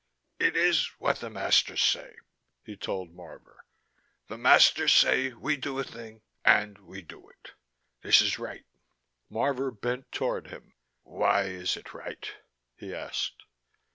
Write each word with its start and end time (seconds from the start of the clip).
"It 0.39 0.57
is 0.57 0.87
what 0.97 1.17
the 1.19 1.29
masters 1.29 1.83
say," 1.83 2.15
he 2.63 2.75
told 2.75 3.13
Marvor. 3.15 3.57
"The 4.29 4.37
masters 4.39 4.91
say 4.93 5.31
we 5.31 5.57
do 5.57 5.77
a 5.77 5.83
thing, 5.83 6.23
and 6.43 6.75
we 6.79 7.03
do 7.03 7.29
it. 7.29 7.51
This 8.01 8.19
is 8.19 8.39
right." 8.39 8.65
Marvor 9.29 9.69
bent 9.69 10.11
toward 10.11 10.47
him. 10.47 10.73
"Why 11.03 11.43
is 11.43 11.77
it 11.77 11.93
right?" 11.93 12.27
he 12.75 12.95
asked. 12.95 13.43